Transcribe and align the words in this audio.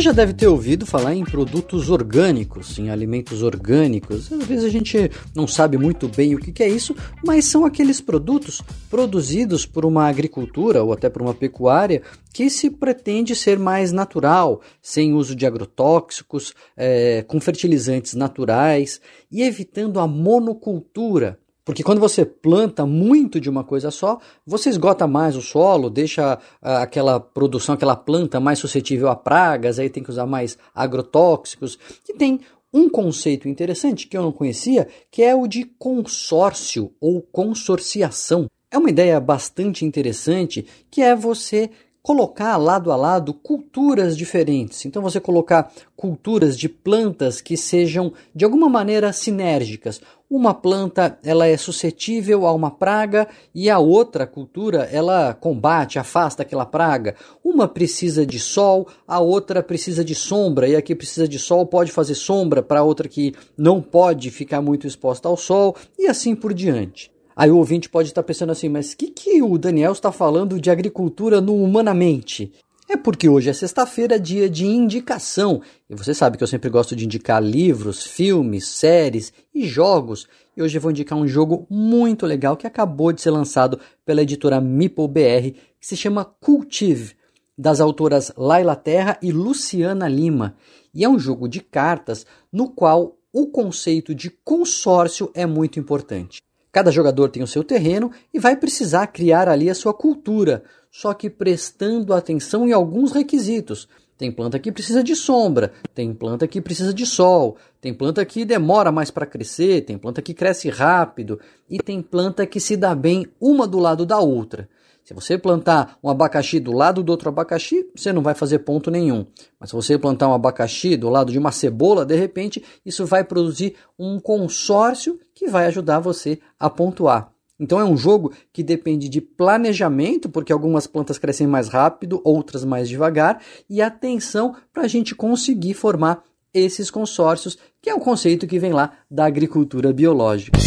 já 0.00 0.12
deve 0.12 0.32
ter 0.32 0.46
ouvido 0.46 0.86
falar 0.86 1.14
em 1.14 1.24
produtos 1.24 1.90
orgânicos, 1.90 2.78
em 2.78 2.90
alimentos 2.90 3.42
orgânicos. 3.42 4.32
Às 4.32 4.44
vezes 4.44 4.64
a 4.64 4.68
gente 4.68 5.10
não 5.34 5.46
sabe 5.46 5.76
muito 5.76 6.08
bem 6.08 6.34
o 6.34 6.38
que 6.38 6.62
é 6.62 6.68
isso, 6.68 6.94
mas 7.24 7.44
são 7.44 7.64
aqueles 7.64 8.00
produtos 8.00 8.62
produzidos 8.90 9.66
por 9.66 9.84
uma 9.84 10.08
agricultura 10.08 10.82
ou 10.82 10.92
até 10.92 11.08
por 11.08 11.22
uma 11.22 11.34
pecuária 11.34 12.02
que 12.32 12.50
se 12.50 12.70
pretende 12.70 13.36
ser 13.36 13.58
mais 13.58 13.92
natural, 13.92 14.60
sem 14.82 15.12
uso 15.12 15.36
de 15.36 15.46
agrotóxicos, 15.46 16.54
é, 16.76 17.22
com 17.22 17.40
fertilizantes 17.40 18.14
naturais 18.14 19.00
e 19.30 19.42
evitando 19.42 20.00
a 20.00 20.06
monocultura 20.06 21.38
porque 21.64 21.82
quando 21.82 22.00
você 22.00 22.24
planta 22.24 22.84
muito 22.84 23.40
de 23.40 23.48
uma 23.48 23.64
coisa 23.64 23.90
só, 23.90 24.18
você 24.46 24.68
esgota 24.68 25.06
mais 25.06 25.34
o 25.34 25.40
solo, 25.40 25.88
deixa 25.88 26.38
ah, 26.60 26.82
aquela 26.82 27.18
produção, 27.18 27.74
aquela 27.74 27.96
planta 27.96 28.38
mais 28.38 28.58
suscetível 28.58 29.08
a 29.08 29.16
pragas, 29.16 29.78
aí 29.78 29.88
tem 29.88 30.02
que 30.02 30.10
usar 30.10 30.26
mais 30.26 30.58
agrotóxicos. 30.74 31.78
E 32.08 32.12
tem 32.12 32.40
um 32.72 32.88
conceito 32.88 33.48
interessante 33.48 34.06
que 34.06 34.16
eu 34.16 34.22
não 34.22 34.32
conhecia, 34.32 34.88
que 35.10 35.22
é 35.22 35.34
o 35.34 35.46
de 35.46 35.64
consórcio 35.64 36.92
ou 37.00 37.22
consorciação. 37.22 38.46
É 38.70 38.76
uma 38.76 38.90
ideia 38.90 39.18
bastante 39.20 39.84
interessante 39.84 40.66
que 40.90 41.00
é 41.00 41.14
você 41.14 41.70
colocar 42.04 42.58
lado 42.58 42.92
a 42.92 42.96
lado 42.96 43.32
culturas 43.32 44.14
diferentes. 44.14 44.84
Então 44.84 45.00
você 45.00 45.18
colocar 45.18 45.72
culturas 45.96 46.54
de 46.54 46.68
plantas 46.68 47.40
que 47.40 47.56
sejam 47.56 48.12
de 48.34 48.44
alguma 48.44 48.68
maneira 48.68 49.10
sinérgicas. 49.10 50.02
Uma 50.28 50.52
planta 50.52 51.18
ela 51.24 51.46
é 51.46 51.56
suscetível 51.56 52.46
a 52.46 52.52
uma 52.52 52.70
praga 52.70 53.26
e 53.54 53.70
a 53.70 53.78
outra 53.78 54.26
cultura 54.26 54.86
ela 54.92 55.32
combate, 55.32 55.98
afasta 55.98 56.42
aquela 56.42 56.66
praga. 56.66 57.14
Uma 57.42 57.66
precisa 57.66 58.26
de 58.26 58.38
sol, 58.38 58.86
a 59.08 59.18
outra 59.18 59.62
precisa 59.62 60.04
de 60.04 60.14
sombra 60.14 60.68
e 60.68 60.76
a 60.76 60.82
que 60.82 60.94
precisa 60.94 61.26
de 61.26 61.38
sol 61.38 61.64
pode 61.64 61.90
fazer 61.90 62.16
sombra 62.16 62.62
para 62.62 62.82
outra 62.82 63.08
que 63.08 63.34
não 63.56 63.80
pode 63.80 64.30
ficar 64.30 64.60
muito 64.60 64.86
exposta 64.86 65.26
ao 65.26 65.38
sol 65.38 65.74
e 65.98 66.06
assim 66.06 66.36
por 66.36 66.52
diante. 66.52 67.13
Aí 67.36 67.50
o 67.50 67.56
ouvinte 67.56 67.88
pode 67.88 68.08
estar 68.08 68.22
pensando 68.22 68.52
assim, 68.52 68.68
mas 68.68 68.92
o 68.92 68.96
que, 68.96 69.08
que 69.08 69.42
o 69.42 69.58
Daniel 69.58 69.92
está 69.92 70.12
falando 70.12 70.60
de 70.60 70.70
agricultura 70.70 71.40
no 71.40 71.54
Humanamente? 71.56 72.52
É 72.88 72.96
porque 72.96 73.28
hoje 73.28 73.48
é 73.48 73.52
sexta-feira, 73.52 74.20
dia 74.20 74.48
de 74.48 74.66
indicação. 74.66 75.62
E 75.88 75.94
você 75.94 76.14
sabe 76.14 76.36
que 76.36 76.44
eu 76.44 76.48
sempre 76.48 76.68
gosto 76.70 76.94
de 76.94 77.04
indicar 77.04 77.42
livros, 77.42 78.04
filmes, 78.04 78.68
séries 78.68 79.32
e 79.54 79.66
jogos. 79.66 80.28
E 80.56 80.62
hoje 80.62 80.76
eu 80.76 80.82
vou 80.82 80.90
indicar 80.90 81.18
um 81.18 81.26
jogo 81.26 81.66
muito 81.68 82.26
legal 82.26 82.56
que 82.56 82.66
acabou 82.66 83.12
de 83.12 83.22
ser 83.22 83.30
lançado 83.30 83.80
pela 84.04 84.22
editora 84.22 84.60
Meeple 84.60 85.08
BR, 85.08 85.58
que 85.80 85.86
se 85.86 85.96
chama 85.96 86.24
Cultive, 86.24 87.16
das 87.56 87.80
autoras 87.80 88.32
Laila 88.36 88.76
Terra 88.76 89.18
e 89.22 89.32
Luciana 89.32 90.06
Lima. 90.06 90.54
E 90.92 91.04
é 91.04 91.08
um 91.08 91.18
jogo 91.18 91.48
de 91.48 91.60
cartas 91.60 92.26
no 92.52 92.68
qual 92.68 93.16
o 93.32 93.46
conceito 93.46 94.14
de 94.14 94.30
consórcio 94.30 95.30
é 95.34 95.46
muito 95.46 95.80
importante. 95.80 96.40
Cada 96.74 96.90
jogador 96.90 97.28
tem 97.28 97.40
o 97.40 97.46
seu 97.46 97.62
terreno 97.62 98.10
e 98.32 98.40
vai 98.40 98.56
precisar 98.56 99.06
criar 99.06 99.48
ali 99.48 99.70
a 99.70 99.74
sua 99.76 99.94
cultura, 99.94 100.64
só 100.90 101.14
que 101.14 101.30
prestando 101.30 102.12
atenção 102.12 102.66
em 102.66 102.72
alguns 102.72 103.12
requisitos. 103.12 103.88
Tem 104.18 104.32
planta 104.32 104.58
que 104.58 104.72
precisa 104.72 105.00
de 105.00 105.14
sombra, 105.14 105.72
tem 105.94 106.12
planta 106.12 106.48
que 106.48 106.60
precisa 106.60 106.92
de 106.92 107.06
sol, 107.06 107.56
tem 107.80 107.94
planta 107.94 108.24
que 108.24 108.44
demora 108.44 108.90
mais 108.90 109.08
para 109.08 109.24
crescer, 109.24 109.82
tem 109.82 109.96
planta 109.96 110.20
que 110.20 110.34
cresce 110.34 110.68
rápido 110.68 111.38
e 111.70 111.78
tem 111.78 112.02
planta 112.02 112.44
que 112.44 112.58
se 112.58 112.76
dá 112.76 112.92
bem 112.92 113.24
uma 113.40 113.68
do 113.68 113.78
lado 113.78 114.04
da 114.04 114.18
outra. 114.18 114.68
Se 115.04 115.12
você 115.12 115.36
plantar 115.36 115.98
um 116.02 116.08
abacaxi 116.08 116.58
do 116.58 116.72
lado 116.72 117.02
do 117.02 117.10
outro 117.10 117.28
abacaxi, 117.28 117.86
você 117.94 118.10
não 118.10 118.22
vai 118.22 118.34
fazer 118.34 118.60
ponto 118.60 118.90
nenhum. 118.90 119.26
Mas 119.60 119.68
se 119.68 119.76
você 119.76 119.98
plantar 119.98 120.28
um 120.28 120.32
abacaxi 120.32 120.96
do 120.96 121.10
lado 121.10 121.30
de 121.30 121.38
uma 121.38 121.52
cebola, 121.52 122.06
de 122.06 122.16
repente, 122.16 122.64
isso 122.86 123.04
vai 123.04 123.22
produzir 123.22 123.74
um 123.98 124.18
consórcio 124.18 125.20
que 125.34 125.46
vai 125.46 125.66
ajudar 125.66 126.00
você 126.00 126.38
a 126.58 126.70
pontuar. 126.70 127.30
Então 127.60 127.78
é 127.78 127.84
um 127.84 127.98
jogo 127.98 128.32
que 128.50 128.62
depende 128.62 129.10
de 129.10 129.20
planejamento, 129.20 130.30
porque 130.30 130.52
algumas 130.52 130.86
plantas 130.86 131.18
crescem 131.18 131.46
mais 131.46 131.68
rápido, 131.68 132.22
outras 132.24 132.64
mais 132.64 132.88
devagar, 132.88 133.42
e 133.68 133.82
atenção 133.82 134.56
para 134.72 134.84
a 134.84 134.88
gente 134.88 135.14
conseguir 135.14 135.74
formar 135.74 136.22
esses 136.52 136.90
consórcios, 136.90 137.58
que 137.82 137.90
é 137.90 137.94
um 137.94 138.00
conceito 138.00 138.46
que 138.46 138.58
vem 138.58 138.72
lá 138.72 138.92
da 139.10 139.26
agricultura 139.26 139.92
biológica. 139.92 140.58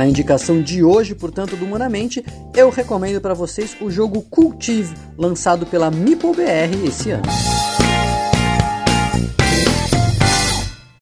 Na 0.00 0.06
indicação 0.06 0.62
de 0.62 0.82
hoje, 0.82 1.14
portanto, 1.14 1.56
do 1.56 1.66
Humanamente, 1.66 2.24
eu 2.56 2.70
recomendo 2.70 3.20
para 3.20 3.34
vocês 3.34 3.76
o 3.82 3.90
jogo 3.90 4.22
Cultive, 4.22 4.94
lançado 5.14 5.66
pela 5.66 5.90
MipoBR 5.90 6.86
esse 6.86 7.10
ano. 7.10 7.59